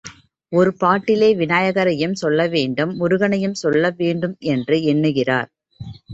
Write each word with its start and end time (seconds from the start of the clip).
ஒரு 0.51 0.71
பாட்டிலே 0.73 1.35
விநாயகரையும் 1.35 2.11
சொல்ல 2.13 2.47
வேண்டும் 2.47 2.95
முருகனையும் 2.99 3.55
சொல்ல 3.55 3.93
வேண்டும் 3.97 4.35
என்று 4.49 4.77
எண்ணுகிறார். 4.83 5.49